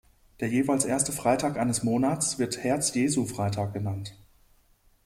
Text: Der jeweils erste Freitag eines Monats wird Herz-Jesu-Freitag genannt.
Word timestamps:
Der 0.39 0.47
jeweils 0.49 0.83
erste 0.83 1.11
Freitag 1.11 1.59
eines 1.59 1.83
Monats 1.83 2.39
wird 2.39 2.63
Herz-Jesu-Freitag 2.63 3.71
genannt. 3.73 4.17